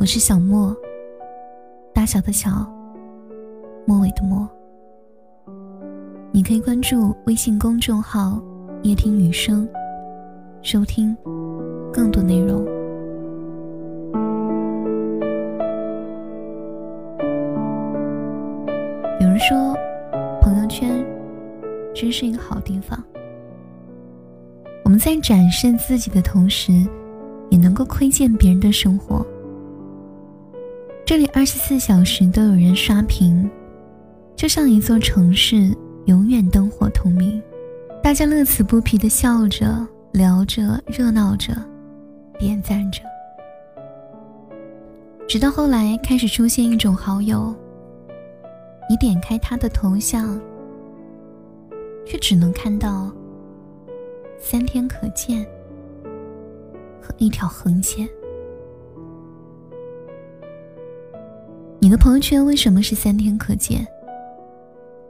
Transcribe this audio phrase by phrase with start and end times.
[0.00, 0.74] 我是小莫，
[1.92, 2.66] 大小的小，
[3.86, 4.48] 末尾的末。
[6.32, 8.42] 你可以关注微信公众号
[8.80, 9.68] “夜听雨声”，
[10.64, 11.14] 收听
[11.92, 12.64] 更多内容。
[19.20, 19.76] 有人说，
[20.40, 21.04] 朋友圈
[21.94, 22.98] 真是一个好地方。
[24.82, 26.72] 我们在展示自己的同时，
[27.50, 29.22] 也能够窥见别人的生活。
[31.10, 33.50] 这里二十四小时都有人刷屏，
[34.36, 37.42] 就像一座城市永远灯火通明，
[38.00, 41.52] 大家乐此不疲的笑着、聊着、热闹着、
[42.38, 43.00] 点赞着。
[45.26, 47.52] 直到后来开始出现一种好友，
[48.88, 50.40] 你点开他的头像，
[52.06, 53.12] 却只能看到
[54.38, 55.44] 三天可见
[57.02, 58.08] 和一条横线。
[61.82, 63.86] 你的朋友圈为什么是三天可见？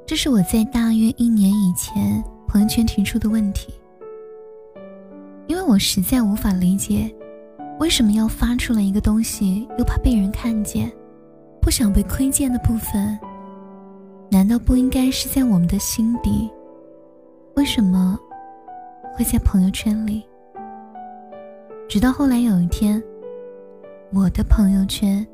[0.07, 3.75] 这是我在大约一年以前朋友圈提出的问题，
[5.49, 7.13] 因为我实在无法理解，
[7.81, 10.89] 为什么要发出来一个东西，又怕被人看见，
[11.61, 13.19] 不想被窥见的部分，
[14.31, 16.49] 难道不应该是在我们的心底？
[17.57, 18.17] 为什么
[19.17, 20.23] 会在朋友圈里？
[21.89, 23.03] 直到后来有一天，
[24.13, 25.27] 我的朋友圈。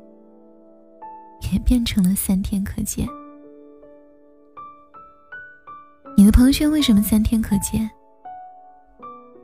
[1.51, 3.07] 也变成了三天可见。
[6.15, 7.89] 你的朋友圈为什么三天可见？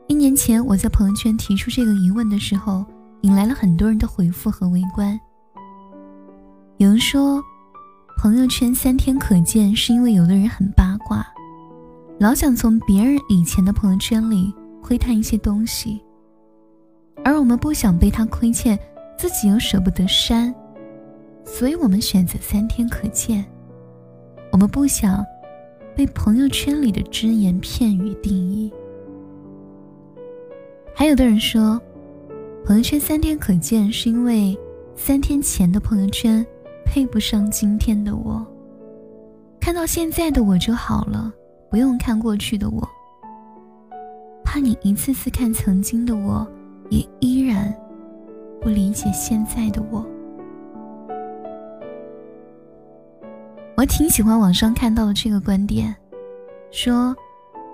[0.08, 2.86] 一年前我在朋友圈提出这个疑问的时候，
[3.22, 5.20] 引来了很多人的回复和围观。
[6.78, 7.42] 有人说，
[8.18, 11.26] 朋友圈三天可见是因为有的人很八卦，
[12.20, 16.04] 老想从别人以前的朋友圈里窥探一些东西，
[17.24, 18.78] 而我们不想被他亏欠，
[19.18, 20.54] 自己又舍不得删。
[21.46, 23.44] 所以我们选择三天可见。
[24.52, 25.26] 我们不想
[25.96, 28.72] 被朋友圈里的只言片语定义。
[30.96, 31.82] 还有的人说，
[32.66, 34.58] 朋友圈三天可见是因为
[34.96, 36.46] 三天前的朋友圈
[36.86, 38.46] 配不上今天的我。
[39.60, 41.34] 看到现在的我就好了，
[41.70, 42.88] 不用看过去的我。
[44.44, 46.48] 怕你一次次看曾经的我，
[46.90, 47.74] 也依然
[48.62, 50.06] 不理解现在的我。
[53.84, 55.94] 我挺喜欢网上看到的这个观点，
[56.72, 57.14] 说，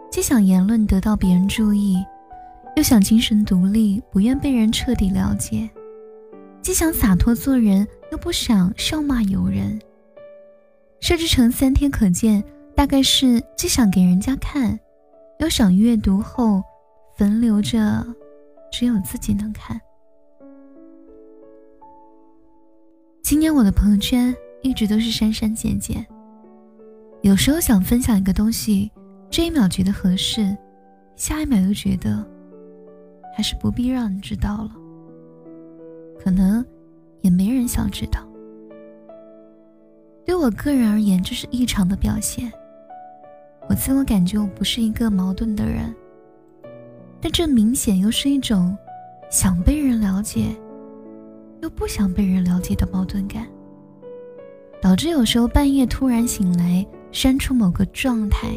[0.10, 2.04] 既想言论得到别人注意，
[2.76, 5.70] 又想精神独立，不愿被人彻底了解；
[6.64, 9.80] 既想洒脱做人，又不想笑骂由人。
[11.00, 12.44] 设置成三天可见，
[12.76, 14.80] 大概是既想给人家看，
[15.38, 16.64] 又想阅读后
[17.18, 18.04] 焚留着，
[18.72, 19.80] 只有自己能看。
[23.22, 24.36] 今年我的朋友圈。
[24.62, 26.06] 一直都是删删减减。
[27.22, 28.92] 有时候想分享一个东西，
[29.30, 30.56] 这一秒觉得合适，
[31.16, 32.26] 下一秒又觉得
[33.36, 34.72] 还是不必让你知道了。
[36.18, 36.66] 可能
[37.22, 38.26] 也没人想知道。
[40.26, 42.52] 对我个人而言，这是异常的表现。
[43.68, 45.94] 我自我感觉我不是一个矛盾的人，
[47.22, 48.78] 但这明显又是一种
[49.30, 50.56] 想被人了解，
[51.62, 53.48] 又不想被人了解的矛盾感。
[54.82, 58.50] 导致有时候半夜突然醒来，删除某个状态。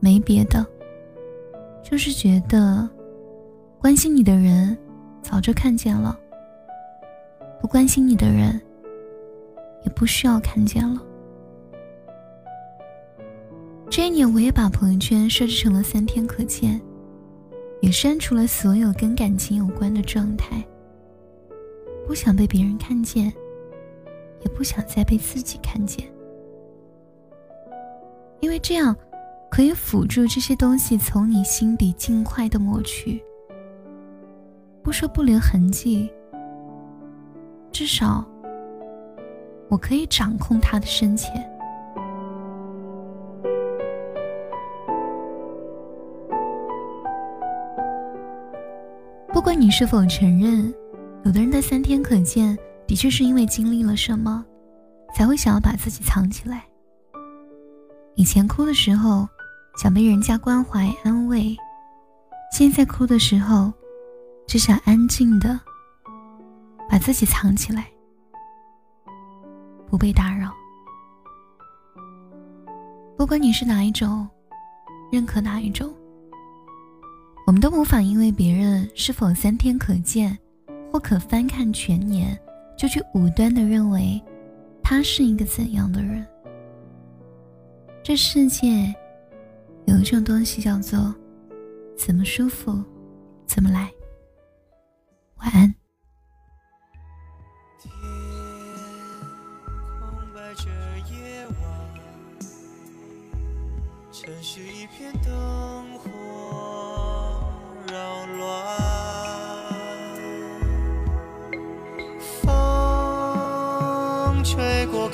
[0.00, 0.64] 没别的，
[1.82, 2.88] 就是觉得
[3.78, 4.76] 关心你的人
[5.22, 6.18] 早就看见了，
[7.60, 8.60] 不关心你的人
[9.84, 11.02] 也不需要看见了。
[13.88, 16.80] 这一年，我也把朋友圈设置成了三天可见，
[17.80, 20.62] 也删除了所有跟感情有关的状态，
[22.06, 23.32] 不想被别人看见。
[24.44, 26.06] 也不想再被自己看见，
[28.40, 28.94] 因为这样
[29.50, 33.22] 可以辅助这些东西从你心底尽快的抹去。
[34.82, 36.12] 不说不留痕迹，
[37.72, 38.22] 至少
[39.68, 41.32] 我可以掌控它的深浅。
[49.32, 50.72] 不管你是否承认，
[51.24, 52.56] 有的人的三天可见。
[52.86, 54.44] 的确是因为经历了什么，
[55.14, 56.64] 才会想要把自己藏起来。
[58.14, 59.28] 以前哭的时候，
[59.76, 61.56] 想被人家关怀安慰；
[62.52, 63.72] 现在哭的时候，
[64.46, 65.58] 只想安静的
[66.88, 67.86] 把自己藏起来，
[69.88, 70.52] 不被打扰。
[73.16, 74.28] 不管你是哪一种，
[75.10, 75.92] 认可哪一种，
[77.46, 80.36] 我们都无法因为别人是否三天可见。
[80.92, 82.40] 或可翻看全年，
[82.76, 84.20] 就去武断的认为
[84.82, 86.26] 他是一个怎样的人。
[88.02, 88.94] 这世界
[89.86, 91.14] 有一种东西叫做
[91.96, 92.82] 怎么舒服
[93.46, 93.90] 怎么来。
[95.36, 95.74] 晚安。
[104.24, 106.53] 城市一片灯火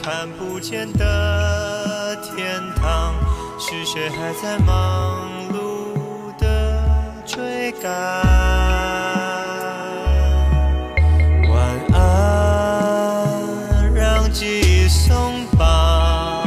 [0.02, 3.14] 看不见的天堂，
[3.58, 6.82] 是谁还在忙碌的
[7.26, 7.90] 追赶？
[11.50, 16.46] 晚安，让记忆松绑，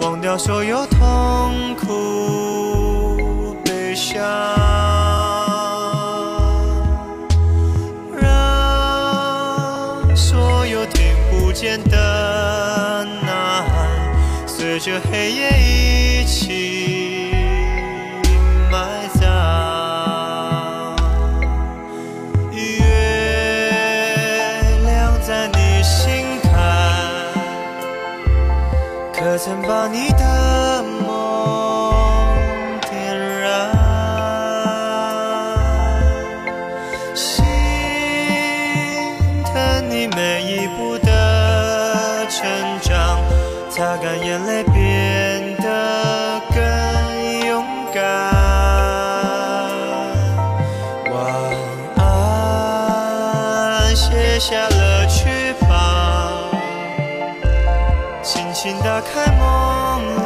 [0.00, 4.83] 忘掉所有痛苦悲伤。
[11.54, 13.88] 间的呐喊，
[14.46, 17.30] 随着黑夜一起
[18.72, 19.22] 埋葬。
[22.50, 22.58] 月
[24.84, 26.52] 亮在你心坎，
[29.12, 30.53] 可曾把你的
[43.76, 48.02] 擦干眼泪，变得更勇敢。
[51.10, 51.12] 晚
[51.96, 52.04] 安，
[53.96, 56.54] 卸下了翅膀，
[58.22, 60.23] 轻轻打开梦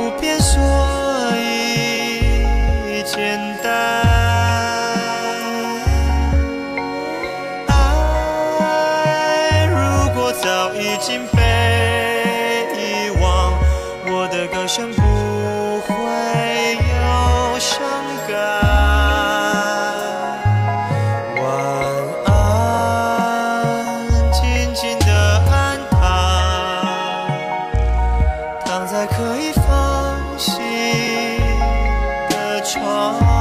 [0.00, 0.29] 不变，
[32.72, 33.39] 窗